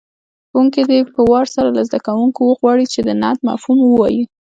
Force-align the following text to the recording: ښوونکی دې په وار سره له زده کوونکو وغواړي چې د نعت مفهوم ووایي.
ښوونکی 0.49 0.81
دې 0.89 0.99
په 1.15 1.21
وار 1.29 1.45
سره 1.55 1.69
له 1.77 1.81
زده 1.87 1.99
کوونکو 2.07 2.39
وغواړي 2.43 2.85
چې 2.93 2.99
د 3.03 3.09
نعت 3.21 3.37
مفهوم 3.49 3.77
ووایي. 3.83 4.23